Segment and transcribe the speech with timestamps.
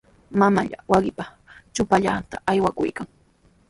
[0.39, 1.23] Mamallaa wawqiipa
[1.73, 3.07] chumpallanta awakuykan.